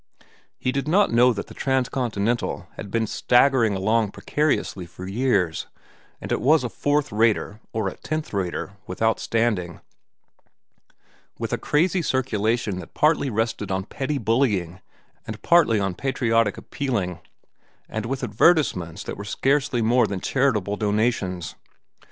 [0.57, 5.67] He did not know that the Transcontinental had been staggering along precariously for years,
[6.19, 9.79] that it was a fourth rater, or tenth rater, without standing,
[11.37, 14.81] with a crazy circulation that partly rested on petty bullying
[15.27, 17.19] and partly on patriotic appealing,
[17.87, 21.53] and with advertisements that were scarcely more than charitable donations.